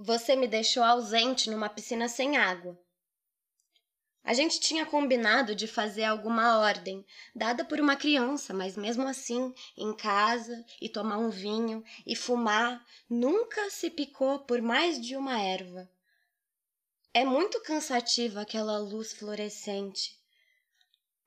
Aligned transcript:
Você 0.00 0.36
me 0.36 0.46
deixou 0.46 0.84
ausente 0.84 1.50
numa 1.50 1.68
piscina 1.68 2.08
sem 2.08 2.36
água. 2.36 2.78
A 4.22 4.32
gente 4.32 4.60
tinha 4.60 4.86
combinado 4.86 5.56
de 5.56 5.66
fazer 5.66 6.04
alguma 6.04 6.58
ordem, 6.58 7.04
dada 7.34 7.64
por 7.64 7.80
uma 7.80 7.96
criança, 7.96 8.54
mas 8.54 8.76
mesmo 8.76 9.08
assim, 9.08 9.52
em 9.76 9.96
casa, 9.96 10.64
e 10.80 10.88
tomar 10.88 11.18
um 11.18 11.30
vinho, 11.30 11.82
e 12.06 12.14
fumar, 12.14 12.86
nunca 13.08 13.70
se 13.70 13.90
picou 13.90 14.40
por 14.40 14.60
mais 14.60 15.00
de 15.00 15.16
uma 15.16 15.40
erva. 15.40 15.90
É 17.12 17.24
muito 17.24 17.60
cansativa 17.62 18.42
aquela 18.42 18.78
luz 18.78 19.12
fluorescente. 19.12 20.17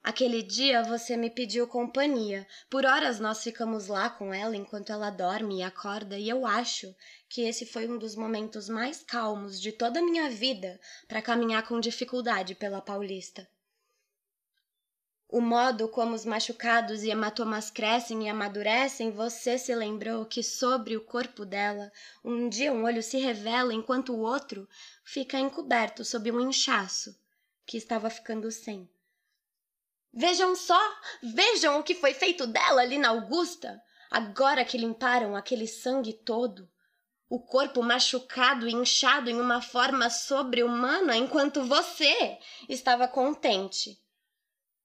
Aquele 0.03 0.41
dia 0.41 0.81
você 0.83 1.15
me 1.15 1.29
pediu 1.29 1.67
companhia. 1.67 2.47
Por 2.69 2.85
horas 2.85 3.19
nós 3.19 3.43
ficamos 3.43 3.85
lá 3.85 4.09
com 4.09 4.33
ela 4.33 4.55
enquanto 4.55 4.91
ela 4.91 5.11
dorme 5.11 5.59
e 5.59 5.63
acorda, 5.63 6.17
e 6.17 6.27
eu 6.27 6.43
acho 6.43 6.95
que 7.29 7.41
esse 7.41 7.67
foi 7.67 7.87
um 7.87 7.99
dos 7.99 8.15
momentos 8.15 8.67
mais 8.67 9.03
calmos 9.03 9.61
de 9.61 9.71
toda 9.71 9.99
a 9.99 10.03
minha 10.03 10.27
vida 10.27 10.79
para 11.07 11.21
caminhar 11.21 11.67
com 11.67 11.79
dificuldade 11.79 12.55
pela 12.55 12.81
Paulista. 12.81 13.47
O 15.29 15.39
modo 15.39 15.87
como 15.87 16.15
os 16.15 16.25
machucados 16.25 17.03
e 17.03 17.09
hematomas 17.11 17.69
crescem 17.69 18.25
e 18.25 18.29
amadurecem, 18.29 19.11
você 19.11 19.57
se 19.57 19.73
lembrou 19.73 20.25
que 20.25 20.41
sobre 20.41 20.97
o 20.97 21.05
corpo 21.05 21.45
dela, 21.45 21.91
um 22.25 22.49
dia 22.49 22.73
um 22.73 22.83
olho 22.83 23.03
se 23.03 23.19
revela 23.19 23.71
enquanto 23.71 24.13
o 24.13 24.19
outro 24.19 24.67
fica 25.05 25.39
encoberto 25.39 26.03
sob 26.03 26.31
um 26.31 26.49
inchaço 26.49 27.15
que 27.65 27.77
estava 27.77 28.09
ficando 28.09 28.51
sem. 28.51 28.89
Vejam 30.13 30.55
só, 30.57 30.79
vejam 31.23 31.79
o 31.79 31.83
que 31.83 31.95
foi 31.95 32.13
feito 32.13 32.45
dela 32.45 32.81
ali 32.81 32.97
na 32.97 33.09
Augusta, 33.09 33.81
agora 34.09 34.65
que 34.65 34.77
limparam 34.77 35.37
aquele 35.37 35.65
sangue 35.65 36.11
todo. 36.11 36.69
O 37.29 37.39
corpo 37.39 37.81
machucado 37.81 38.67
e 38.67 38.73
inchado 38.73 39.29
em 39.29 39.39
uma 39.39 39.61
forma 39.61 40.09
sobre-humana, 40.09 41.15
enquanto 41.15 41.63
você 41.63 42.37
estava 42.67 43.07
contente. 43.07 43.97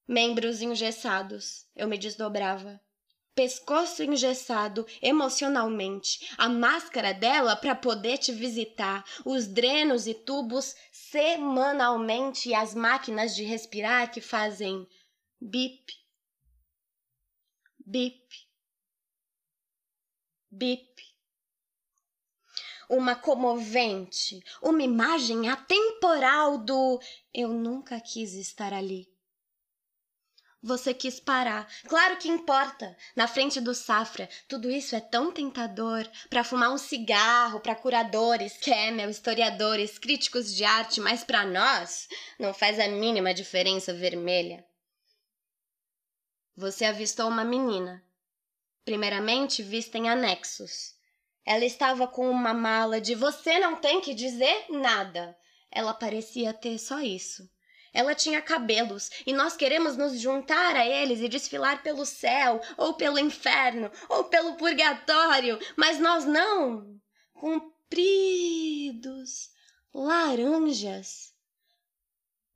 Membros 0.07 0.63
engessados, 0.63 1.67
eu 1.75 1.89
me 1.89 1.99
desdobrava. 1.99 2.81
Pescoço 3.35 4.05
engessado 4.05 4.87
emocionalmente, 5.03 6.33
a 6.39 6.49
máscara 6.49 7.13
dela 7.13 7.57
para 7.57 7.75
poder 7.75 8.19
te 8.19 8.31
visitar, 8.31 9.05
os 9.25 9.49
drenos 9.49 10.07
e 10.07 10.15
tubos 10.15 10.77
semanalmente 10.93 12.51
e 12.51 12.55
as 12.55 12.75
máquinas 12.75 13.35
de 13.35 13.43
respirar 13.43 14.13
que 14.13 14.21
fazem 14.21 14.87
bip, 15.41 15.93
bip, 17.85 18.49
bip. 20.51 20.97
Uma 22.89 23.17
comovente, 23.17 24.41
uma 24.63 24.83
imagem 24.83 25.49
atemporal 25.49 26.59
do 26.59 27.01
eu 27.35 27.49
nunca 27.49 28.01
quis 28.01 28.35
estar 28.35 28.73
ali. 28.73 29.13
Você 30.63 30.95
quis 30.95 31.21
parar. 31.21 31.69
Claro 31.87 32.17
que 32.17 32.29
importa. 32.29 32.97
Na 33.15 33.29
frente 33.29 33.61
do 33.61 33.75
Safra, 33.75 34.29
tudo 34.49 34.71
isso 34.71 34.97
é 34.97 35.01
tão 35.01 35.31
tentador 35.31 36.09
para 36.31 36.43
fumar 36.43 36.73
um 36.73 36.79
cigarro, 36.79 37.61
para 37.61 37.75
curadores, 37.75 38.57
Kemmel, 38.57 39.11
historiadores, 39.11 39.99
críticos 39.99 40.55
de 40.55 40.65
arte, 40.65 41.01
mas 41.01 41.23
para 41.23 41.45
nós 41.45 42.09
não 42.39 42.55
faz 42.55 42.81
a 42.81 42.89
mínima 42.89 43.35
diferença 43.35 43.93
vermelha 43.93 44.65
você 46.57 46.87
avistou 46.87 47.29
uma 47.29 47.45
menina. 47.45 48.03
Primeiramente 48.85 49.63
vista 49.63 49.99
em 49.99 50.09
anexos. 50.09 50.95
Ela 51.45 51.65
estava 51.65 52.09
com 52.09 52.31
uma 52.31 52.55
mala 52.55 53.01
de 53.01 53.15
você 53.15 53.59
não 53.59 53.77
tem 53.77 54.01
que 54.01 54.15
dizer 54.15 54.67
nada. 54.71 55.37
Ela 55.71 55.93
parecia 55.93 56.55
ter 56.55 56.79
só 56.79 57.01
isso. 57.01 57.49
Ela 57.93 58.15
tinha 58.15 58.41
cabelos 58.43 59.11
e 59.27 59.33
nós 59.33 59.57
queremos 59.57 59.97
nos 59.97 60.21
juntar 60.21 60.75
a 60.77 60.87
eles 60.87 61.21
e 61.21 61.29
desfilar 61.29 61.83
pelo 61.83 62.05
céu, 62.05 62.61
ou 62.77 62.95
pelo 62.95 63.19
inferno, 63.19 63.91
ou 64.09 64.25
pelo 64.25 64.55
purgatório, 64.55 65.59
mas 65.77 65.99
nós 65.99 66.25
não. 66.25 66.99
Compridos, 67.33 67.91
laranjas. 69.95 71.36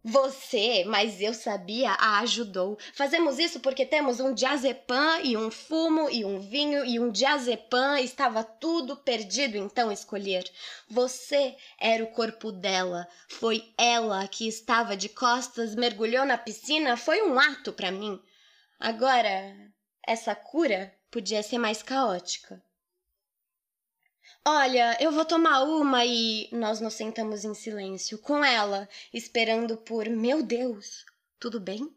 Você, 0.03 0.83
mas 0.87 1.21
eu 1.21 1.35
sabia, 1.35 1.91
a 1.91 2.21
ajudou. 2.21 2.79
Fazemos 2.95 3.39
isso 3.39 3.61
porque 3.61 3.85
temos 3.85 4.19
um 4.19 4.33
diazepam 4.33 5.21
e 5.23 5.37
um 5.37 5.51
fumo 5.51 6.09
e 6.09 6.25
um 6.25 6.41
vinho 6.41 6.87
e 6.87 6.99
um 6.99 7.11
diazepam. 7.11 7.99
Estava 7.99 8.43
tudo 8.43 8.97
perdido, 8.97 9.59
então 9.59 9.93
escolher. 9.93 10.51
Você 10.89 11.55
era 11.79 12.03
o 12.03 12.13
corpo 12.13 12.51
dela. 12.51 13.07
Foi 13.29 13.75
ela 13.77 14.27
que 14.27 14.49
estava 14.49 14.97
de 14.97 15.11
costas, 15.11 15.75
mergulhou 15.75 16.25
na 16.25 16.39
piscina. 16.39 16.97
Foi 16.97 17.21
um 17.23 17.39
ato 17.39 17.71
para 17.71 17.91
mim. 17.91 18.19
Agora, 18.79 19.55
essa 20.07 20.35
cura 20.35 20.95
podia 21.11 21.43
ser 21.43 21.59
mais 21.59 21.83
caótica. 21.83 22.63
Olha, 24.47 24.97
eu 24.99 25.13
vou 25.13 25.25
tomar 25.25 25.63
uma 25.65 26.05
e 26.05 26.49
nós 26.51 26.81
nos 26.81 26.95
sentamos 26.95 27.45
em 27.45 27.53
silêncio 27.53 28.19
com 28.19 28.43
ela, 28.43 28.89
esperando 29.13 29.77
por 29.77 30.09
meu 30.09 30.43
Deus, 30.43 31.05
tudo 31.39 31.61
bem? 31.61 31.95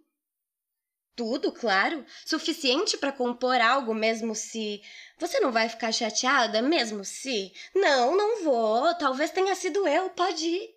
Tudo, 1.15 1.53
claro, 1.53 2.05
suficiente 2.25 2.97
para 2.97 3.13
compor 3.13 3.61
algo, 3.61 3.93
mesmo 3.93 4.35
se. 4.35 4.81
Você 5.19 5.39
não 5.39 5.51
vai 5.51 5.69
ficar 5.69 5.91
chateada, 5.93 6.61
mesmo 6.61 7.05
se. 7.05 7.53
Não, 7.73 8.17
não 8.17 8.43
vou, 8.43 8.93
talvez 8.95 9.31
tenha 9.31 9.55
sido 9.55 9.87
eu, 9.87 10.09
pode 10.09 10.45
ir. 10.45 10.75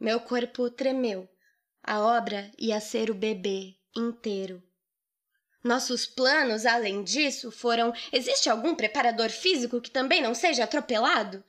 Meu 0.00 0.18
corpo 0.20 0.68
tremeu. 0.68 1.28
A 1.82 2.00
obra 2.00 2.50
ia 2.58 2.80
ser 2.80 3.08
o 3.08 3.14
bebê 3.14 3.76
inteiro. 3.94 4.60
Nossos 5.62 6.06
planos, 6.06 6.66
além 6.66 7.04
disso, 7.04 7.50
foram: 7.50 7.92
existe 8.12 8.50
algum 8.50 8.74
preparador 8.74 9.30
físico 9.30 9.80
que 9.80 9.90
também 9.90 10.20
não 10.20 10.34
seja 10.34 10.64
atropelado? 10.64 11.44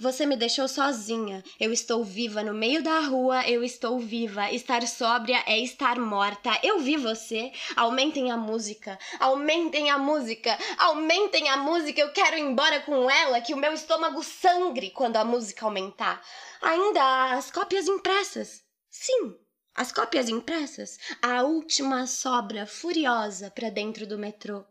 Você 0.00 0.24
me 0.24 0.34
deixou 0.34 0.66
sozinha. 0.66 1.44
Eu 1.60 1.70
estou 1.74 2.02
viva 2.02 2.42
no 2.42 2.54
meio 2.54 2.82
da 2.82 3.00
rua, 3.00 3.46
eu 3.46 3.62
estou 3.62 3.98
viva. 3.98 4.50
Estar 4.50 4.86
sóbria 4.88 5.44
é 5.46 5.58
estar 5.58 5.98
morta. 5.98 6.58
Eu 6.62 6.80
vi 6.80 6.96
você. 6.96 7.52
Aumentem 7.76 8.30
a 8.30 8.36
música, 8.38 8.98
aumentem 9.18 9.90
a 9.90 9.98
música, 9.98 10.58
aumentem 10.78 11.50
a 11.50 11.58
música. 11.58 12.00
Eu 12.00 12.14
quero 12.14 12.38
ir 12.38 12.40
embora 12.40 12.80
com 12.80 13.10
ela, 13.10 13.42
que 13.42 13.52
o 13.52 13.58
meu 13.58 13.74
estômago 13.74 14.22
sangre 14.22 14.88
quando 14.88 15.16
a 15.16 15.24
música 15.24 15.66
aumentar. 15.66 16.22
Ainda 16.62 17.34
as 17.34 17.50
cópias 17.50 17.86
impressas. 17.86 18.62
Sim, 18.88 19.36
as 19.80 19.90
cópias 19.90 20.28
impressas, 20.28 20.98
a 21.22 21.42
última 21.42 22.06
sobra 22.06 22.66
furiosa 22.66 23.50
para 23.50 23.70
dentro 23.70 24.06
do 24.06 24.18
metrô. 24.18 24.62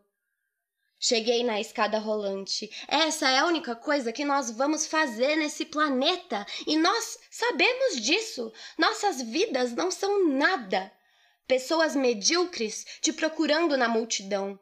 Cheguei 1.00 1.42
na 1.42 1.60
escada 1.60 1.98
rolante. 1.98 2.70
Essa 2.86 3.28
é 3.28 3.38
a 3.38 3.46
única 3.46 3.74
coisa 3.74 4.12
que 4.12 4.24
nós 4.24 4.52
vamos 4.52 4.86
fazer 4.86 5.34
nesse 5.34 5.64
planeta 5.64 6.46
e 6.64 6.76
nós 6.76 7.18
sabemos 7.28 8.00
disso. 8.00 8.52
Nossas 8.78 9.20
vidas 9.20 9.72
não 9.72 9.90
são 9.90 10.28
nada. 10.28 10.92
Pessoas 11.44 11.96
medíocres 11.96 12.86
te 13.00 13.12
procurando 13.12 13.76
na 13.76 13.88
multidão, 13.88 14.56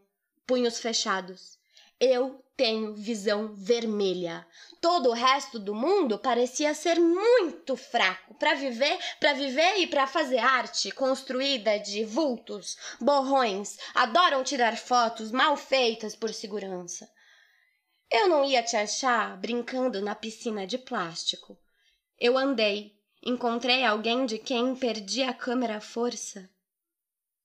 punhos 0.46 0.80
fechados. 0.80 1.57
Eu 2.00 2.44
tenho 2.56 2.94
visão 2.94 3.54
vermelha. 3.54 4.46
Todo 4.80 5.10
o 5.10 5.12
resto 5.12 5.58
do 5.58 5.74
mundo 5.74 6.18
parecia 6.18 6.74
ser 6.74 6.98
muito 6.98 7.76
fraco 7.76 8.34
para 8.34 8.54
viver, 8.54 8.98
para 9.18 9.32
viver 9.32 9.78
e 9.78 9.86
para 9.86 10.06
fazer 10.06 10.38
arte 10.38 10.90
construída 10.90 11.78
de 11.78 12.04
vultos, 12.04 12.76
borrões, 13.00 13.78
adoram 13.94 14.42
tirar 14.42 14.76
fotos 14.76 15.30
mal 15.30 15.56
feitas 15.56 16.16
por 16.16 16.34
segurança. 16.34 17.08
Eu 18.10 18.28
não 18.28 18.44
ia 18.44 18.62
te 18.62 18.76
achar 18.76 19.36
brincando 19.36 20.00
na 20.00 20.14
piscina 20.14 20.66
de 20.66 20.78
plástico. 20.78 21.58
Eu 22.18 22.38
andei, 22.38 22.96
encontrei 23.22 23.84
alguém 23.84 24.24
de 24.24 24.38
quem 24.38 24.74
perdi 24.74 25.22
a 25.22 25.34
câmera 25.34 25.76
à 25.76 25.80
força. 25.80 26.48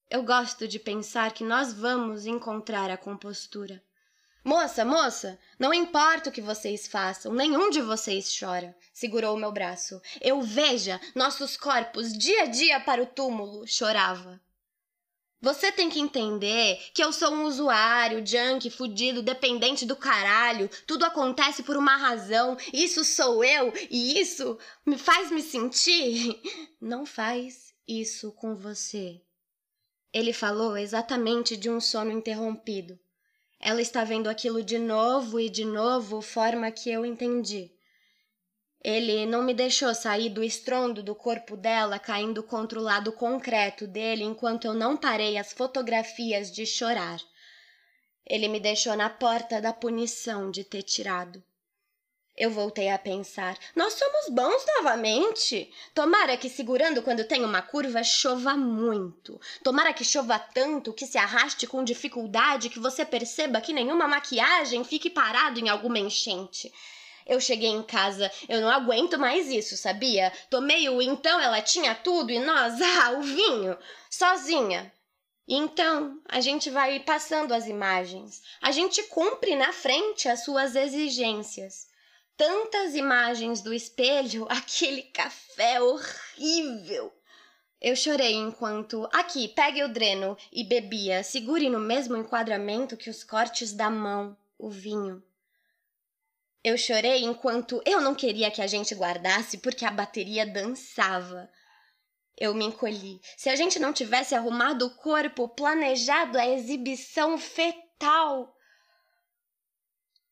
Eu 0.10 0.24
gosto 0.24 0.68
de 0.68 0.80
pensar 0.80 1.34
que 1.34 1.44
nós 1.44 1.74
vamos 1.74 2.26
encontrar 2.26 2.90
a 2.90 2.98
compostura. 2.98 3.84
Moça, 4.44 4.84
moça, 4.84 5.40
não 5.58 5.74
importa 5.74 6.30
o 6.30 6.34
que 6.34 6.42
vocês 6.42 6.86
façam, 6.86 7.34
nenhum 7.34 7.70
de 7.70 7.82
vocês 7.82 8.38
chora. 8.38 8.76
Segurou 8.94 9.36
o 9.36 9.40
meu 9.40 9.54
braço. 9.54 10.02
Eu 10.20 10.42
veja 10.42 11.00
nossos 11.16 11.56
corpos 11.56 12.12
dia 12.12 12.44
a 12.44 12.46
dia 12.46 12.80
para 12.82 13.02
o 13.02 13.06
túmulo, 13.06 13.66
chorava. 13.66 14.42
Você 15.44 15.72
tem 15.72 15.90
que 15.90 16.00
entender 16.00 16.78
que 16.94 17.02
eu 17.02 17.14
sou 17.14 17.34
um 17.34 17.44
usuário, 17.44 18.26
junk, 18.26 18.70
fudido, 18.70 19.22
dependente 19.22 19.86
do 19.86 19.96
caralho. 19.96 20.70
Tudo 20.86 21.06
acontece 21.06 21.64
por 21.64 21.78
uma 21.78 21.96
razão. 21.96 22.58
Isso 22.74 23.06
sou 23.06 23.46
eu 23.46 23.72
e 23.90 24.20
isso 24.20 24.58
me 24.86 24.98
faz 24.98 25.32
me 25.32 25.42
sentir. 25.42 26.42
Não 26.82 27.06
faz 27.06 27.74
isso 27.88 28.34
com 28.34 28.56
você. 28.56 29.22
Ele 30.14 30.34
falou 30.34 30.78
exatamente 30.78 31.56
de 31.56 31.70
um 31.70 31.80
sono 31.80 32.12
interrompido. 32.12 33.00
Ela 33.66 33.82
está 33.82 34.04
vendo 34.04 34.30
aquilo 34.30 34.62
de 34.62 34.78
novo 34.78 35.40
e 35.40 35.50
de 35.50 35.64
novo, 35.64 36.22
forma 36.22 36.70
que 36.70 36.92
eu 36.92 37.06
entendi. 37.06 37.72
Ele 38.84 39.26
não 39.26 39.42
me 39.42 39.54
deixou 39.54 39.96
sair 39.96 40.28
do 40.28 40.44
estrondo 40.44 41.02
do 41.02 41.16
corpo 41.16 41.56
dela 41.56 41.98
caindo 41.98 42.44
contra 42.44 42.78
o 42.78 42.84
lado 42.84 43.14
concreto 43.14 43.88
dele 43.88 44.22
enquanto 44.22 44.66
eu 44.66 44.74
não 44.74 44.98
parei 44.98 45.38
as 45.38 45.54
fotografias 45.54 46.52
de 46.52 46.66
chorar. 46.66 47.22
Ele 48.28 48.50
me 48.50 48.60
deixou 48.60 48.98
na 48.98 49.10
porta 49.10 49.62
da 49.62 49.72
punição 49.72 50.52
de 50.52 50.66
ter 50.66 50.84
tirado. 50.84 51.42
Eu 52.36 52.50
voltei 52.50 52.90
a 52.90 52.98
pensar: 52.98 53.56
nós 53.76 53.94
somos 53.94 54.30
bons 54.30 54.66
novamente. 54.76 55.72
Tomara 55.94 56.36
que 56.36 56.50
segurando 56.50 57.04
quando 57.04 57.24
tem 57.24 57.46
uma 57.46 57.62
curva 57.62 58.04
chova 58.04 58.58
muito. 58.58 59.40
Tomara 59.64 59.94
que 59.94 60.04
chova 60.04 60.40
tanto 60.40 60.92
que 60.94 61.06
se 61.06 61.18
arraste 61.18 61.68
com 61.68 61.84
dificuldade 61.84 62.72
que 62.72 62.80
você 62.80 63.06
perceba 63.06 63.62
que 63.62 63.72
nenhuma 63.72 64.08
maquiagem 64.08 64.84
fique 64.84 65.12
parado 65.12 65.60
em 65.60 65.70
alguma 65.70 66.00
enchente. 66.00 66.74
Eu 67.26 67.40
cheguei 67.40 67.70
em 67.70 67.84
casa, 67.84 68.32
eu 68.50 68.60
não 68.62 68.70
aguento 68.70 69.18
mais 69.18 69.48
isso, 69.48 69.78
sabia? 69.78 70.34
Tomei 70.50 70.90
o 70.90 71.02
então 71.02 71.40
ela 71.40 71.62
tinha 71.62 71.94
tudo 71.94 72.32
e 72.32 72.40
nós, 72.40 72.82
ah, 72.82 73.12
o 73.12 73.22
vinho, 73.22 73.78
sozinha. 74.10 74.92
Então, 75.48 76.20
a 76.28 76.42
gente 76.42 76.70
vai 76.70 77.00
passando 77.00 77.54
as 77.54 77.68
imagens. 77.68 78.42
A 78.60 78.72
gente 78.72 79.04
cumpre 79.04 79.56
na 79.56 79.72
frente 79.72 80.28
as 80.28 80.44
suas 80.44 80.76
exigências. 80.76 81.93
Tantas 82.36 82.96
imagens 82.96 83.62
do 83.62 83.74
espelho, 83.74 84.48
aquele 84.52 85.04
café 85.04 85.82
horrível. 85.82 87.14
Eu 87.80 87.96
chorei 87.96 88.34
enquanto, 88.34 89.08
aqui, 89.12 89.50
pegue 89.50 89.84
o 89.84 89.90
dreno 89.90 90.38
e 90.52 90.64
bebia, 90.64 91.22
segure 91.22 91.70
no 91.70 91.80
mesmo 91.80 92.16
enquadramento 92.16 92.96
que 92.96 93.10
os 93.10 93.24
cortes 93.24 93.74
da 93.74 93.90
mão, 93.90 94.38
o 94.58 94.70
vinho. 94.70 95.22
Eu 96.64 96.78
chorei 96.78 97.26
enquanto 97.26 97.82
eu 97.86 98.00
não 98.00 98.16
queria 98.16 98.50
que 98.50 98.62
a 98.62 98.68
gente 98.68 98.96
guardasse 98.96 99.58
porque 99.58 99.84
a 99.84 99.92
bateria 99.92 100.46
dançava. 100.46 101.50
Eu 102.38 102.54
me 102.54 102.64
encolhi. 102.64 103.20
Se 103.36 103.50
a 103.50 103.56
gente 103.58 103.78
não 103.80 103.92
tivesse 103.92 104.34
arrumado 104.34 104.86
o 104.86 104.96
corpo, 104.96 105.50
planejado 105.50 106.38
a 106.38 106.48
exibição 106.48 107.38
fetal. 107.38 108.56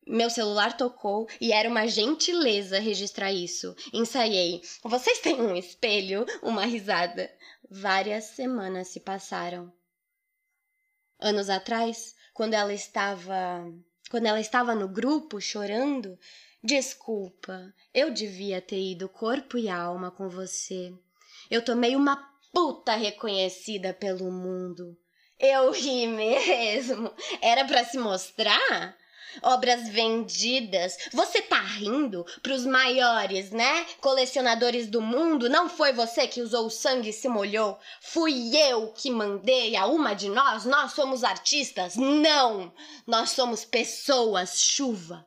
Meu 0.06 0.30
celular 0.30 0.76
tocou 0.76 1.28
e 1.40 1.52
era 1.54 1.70
uma 1.70 1.88
gentileza 1.88 2.80
registrar 2.80 3.32
isso. 3.32 3.76
Ensaiei. 3.94 4.62
Vocês 4.84 5.20
têm 5.20 5.40
um 5.40 5.56
espelho? 5.56 6.26
Uma 6.42 6.66
risada. 6.66 7.32
Várias 7.70 8.26
semanas 8.26 8.88
se 8.88 9.00
passaram. 9.00 9.72
Anos 11.20 11.50
atrás, 11.50 12.16
quando 12.34 12.56
ela 12.56 12.74
estava 12.74 13.64
quando 14.10 14.26
ela 14.26 14.42
estava 14.42 14.76
no 14.76 14.90
grupo 14.90 15.40
chorando, 15.40 16.20
desculpa, 16.62 17.74
eu 17.94 18.12
devia 18.12 18.62
ter 18.62 18.92
ido 18.92 19.08
corpo 19.08 19.58
e 19.58 19.70
alma 19.70 20.12
com 20.12 20.28
você. 20.28 20.94
Eu 21.50 21.64
tomei 21.64 21.96
uma 21.96 22.18
puta 22.52 22.94
reconhecida 22.94 23.94
pelo 23.94 24.30
mundo. 24.30 24.98
Eu 25.40 25.72
ri 25.72 26.08
mesmo. 26.08 27.10
Era 27.42 27.64
para 27.64 27.86
se 27.86 27.98
mostrar? 27.98 28.98
Obras 29.42 29.88
vendidas. 29.90 30.98
Você 31.14 31.42
tá 31.42 31.60
rindo 31.60 32.26
pros 32.42 32.66
maiores, 32.66 33.52
né? 33.52 33.86
Colecionadores 34.00 34.88
do 34.88 35.02
mundo. 35.02 35.50
Não 35.50 35.70
foi 35.70 35.94
você 35.94 36.28
que 36.28 36.42
usou 36.42 36.68
o 36.68 36.72
sangue 36.72 37.10
e 37.10 37.14
se 37.14 37.28
molhou. 37.28 37.78
Fui 38.02 38.56
eu 38.56 38.92
que 38.94 39.10
mandei 39.10 39.76
a 39.76 39.86
uma 39.88 40.14
de 40.14 40.30
nós. 40.30 40.66
Nós 40.66 40.94
somos 40.94 41.24
artistas. 41.24 41.96
Não! 41.96 42.74
Nós 43.06 43.32
somos 43.32 43.66
pessoas, 43.66 44.62
chuva. 44.62 45.26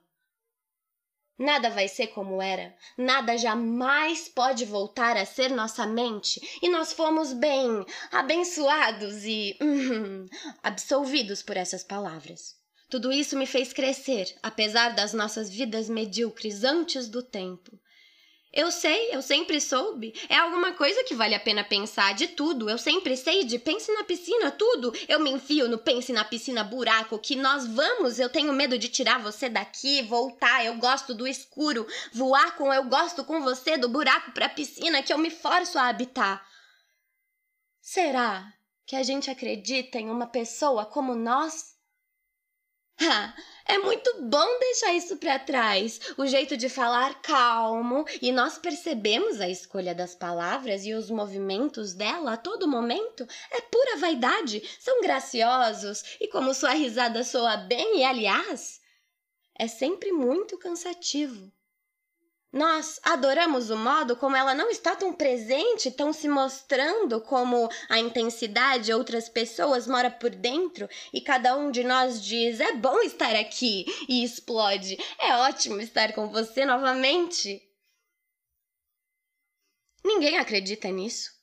Nada 1.37 1.69
vai 1.69 1.89
ser 1.89 2.09
como 2.09 2.41
era, 2.41 2.77
nada 2.97 3.37
jamais 3.37 4.29
pode 4.29 4.65
voltar 4.65 5.17
a 5.17 5.27
ser 5.27 5.51
nossa 5.51 5.85
mente, 5.85 6.41
e 6.63 6.69
nós 6.69 6.93
fomos 6.93 7.33
bem 7.33 7.85
abençoados 8.13 9.25
e 9.25 9.59
hum, 9.61 10.27
absolvidos 10.63 11.43
por 11.43 11.57
essas 11.57 11.83
palavras. 11.83 12.55
Tudo 12.89 13.13
isso 13.13 13.37
me 13.37 13.47
fez 13.47 13.73
crescer, 13.73 14.35
apesar 14.43 14.91
das 14.91 15.13
nossas 15.13 15.51
vidas 15.51 15.89
medíocres 15.89 16.65
antes 16.65 17.09
do 17.09 17.23
tempo. 17.23 17.79
Eu 18.57 18.71
sei, 18.71 19.09
eu 19.11 19.21
sempre 19.21 19.61
soube. 19.61 20.15
É 20.29 20.37
alguma 20.37 20.75
coisa 20.75 21.03
que 21.03 21.15
vale 21.17 21.35
a 21.35 21.41
pena 21.41 21.65
pensar 21.65 22.15
de 22.15 22.29
tudo. 22.29 22.71
Eu 22.71 22.79
sempre 22.79 23.17
sei 23.17 23.43
de 23.43 23.59
pense 23.59 23.93
na 23.93 24.05
piscina, 24.05 24.49
tudo. 24.53 24.93
Eu 25.09 25.19
me 25.19 25.29
enfio 25.31 25.69
no 25.69 25.77
pense 25.77 26.13
na 26.13 26.25
piscina 26.25 26.63
buraco 26.63 27.19
que 27.19 27.35
nós 27.35 27.67
vamos. 27.67 28.21
Eu 28.21 28.29
tenho 28.29 28.53
medo 28.53 28.79
de 28.79 28.89
tirar 28.89 29.21
você 29.21 29.49
daqui, 29.49 30.03
voltar. 30.03 30.65
Eu 30.65 30.77
gosto 30.77 31.13
do 31.13 31.27
escuro. 31.27 31.85
Voar 32.13 32.55
com 32.55 32.73
eu 32.73 32.85
gosto 32.85 33.25
com 33.25 33.43
você 33.43 33.77
do 33.77 33.89
buraco 33.89 34.31
pra 34.31 34.49
piscina 34.49 35.03
que 35.03 35.13
eu 35.13 35.19
me 35.19 35.31
forço 35.31 35.77
a 35.77 35.89
habitar. 35.89 36.47
Será 37.81 38.53
que 38.87 38.95
a 38.95 39.03
gente 39.03 39.33
acredita 39.33 39.99
em 39.99 40.09
uma 40.09 40.29
pessoa 40.29 40.87
como 40.87 41.17
nós? 41.17 41.74
Ah, 43.01 43.35
é 43.67 43.79
muito 43.79 44.23
bom 44.23 44.59
deixar 44.59 44.93
isso 44.95 45.17
para 45.17 45.39
trás. 45.39 46.01
O 46.17 46.27
jeito 46.27 46.57
de 46.57 46.69
falar 46.69 47.21
calmo 47.23 48.05
e 48.21 48.31
nós 48.33 48.59
percebemos 48.59 49.41
a 49.41 49.49
escolha 49.49 49.95
das 49.95 50.15
palavras 50.15 50.85
e 50.85 50.93
os 50.93 51.11
movimentos 51.11 51.95
dela 51.95 52.35
a 52.35 52.37
todo 52.37 52.69
momento. 52.69 53.27
É 53.51 53.61
pura 53.61 53.97
vaidade. 53.99 54.63
São 54.81 55.01
graciosos 55.01 56.03
e 56.21 56.29
como 56.29 56.55
sua 56.55 56.73
risada 56.73 57.23
soa 57.25 57.57
bem 57.57 58.01
e 58.01 58.05
aliás, 58.05 58.81
é 59.59 59.69
sempre 59.69 60.11
muito 60.13 60.59
cansativo. 60.59 61.54
Nós 62.55 63.01
adoramos 63.03 63.69
o 63.69 63.77
modo 63.77 64.15
como 64.15 64.37
ela 64.37 64.55
não 64.55 64.71
está 64.71 64.95
tão 64.95 65.13
presente, 65.13 65.91
tão 65.91 66.13
se 66.13 66.29
mostrando 66.29 67.21
como 67.21 67.69
a 67.89 67.99
intensidade 67.99 68.85
de 68.85 68.93
outras 68.93 69.29
pessoas 69.29 69.89
mora 69.89 70.09
por 70.09 70.31
dentro 70.31 70.89
e 71.13 71.21
cada 71.21 71.57
um 71.57 71.73
de 71.73 71.83
nós 71.83 72.25
diz: 72.25 72.61
é 72.61 72.73
bom 72.75 73.01
estar 73.01 73.35
aqui 73.35 73.85
e 74.09 74.23
explode. 74.23 74.97
É 75.19 75.35
ótimo 75.39 75.81
estar 75.81 76.13
com 76.13 76.29
você 76.29 76.65
novamente. 76.65 77.61
Ninguém 80.05 80.39
acredita 80.39 80.89
nisso. 80.91 81.34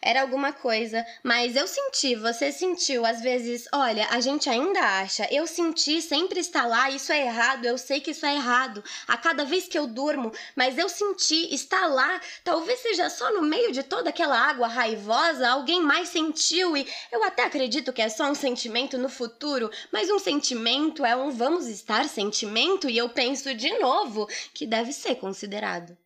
Era 0.00 0.22
alguma 0.22 0.52
coisa, 0.52 1.04
mas 1.22 1.56
eu 1.56 1.66
senti, 1.66 2.14
você 2.14 2.50
sentiu, 2.50 3.04
às 3.04 3.20
vezes, 3.20 3.66
olha, 3.72 4.06
a 4.10 4.20
gente 4.20 4.48
ainda 4.48 4.80
acha, 4.80 5.28
eu 5.30 5.46
senti, 5.46 6.00
sempre 6.00 6.40
está 6.40 6.66
lá, 6.66 6.90
isso 6.90 7.12
é 7.12 7.26
errado, 7.26 7.64
eu 7.64 7.78
sei 7.78 8.00
que 8.00 8.10
isso 8.10 8.26
é 8.26 8.34
errado, 8.34 8.82
a 9.06 9.16
cada 9.16 9.44
vez 9.44 9.66
que 9.68 9.78
eu 9.78 9.86
durmo, 9.86 10.32
mas 10.56 10.78
eu 10.78 10.88
senti, 10.88 11.54
está 11.54 11.86
lá, 11.86 12.20
talvez 12.42 12.80
seja 12.80 13.08
só 13.10 13.32
no 13.32 13.42
meio 13.42 13.72
de 13.72 13.82
toda 13.82 14.10
aquela 14.10 14.38
água 14.38 14.68
raivosa, 14.68 15.48
alguém 15.48 15.80
mais 15.80 16.08
sentiu 16.08 16.76
e 16.76 16.86
eu 17.10 17.22
até 17.24 17.44
acredito 17.44 17.92
que 17.92 18.02
é 18.02 18.08
só 18.08 18.30
um 18.30 18.34
sentimento 18.34 18.98
no 18.98 19.08
futuro, 19.08 19.70
mas 19.92 20.10
um 20.10 20.18
sentimento 20.18 21.04
é 21.04 21.16
um 21.16 21.30
vamos 21.30 21.66
estar 21.66 22.08
sentimento 22.08 22.88
e 22.88 22.96
eu 22.96 23.08
penso 23.08 23.54
de 23.54 23.78
novo 23.78 24.28
que 24.52 24.66
deve 24.66 24.92
ser 24.92 25.16
considerado. 25.16 25.96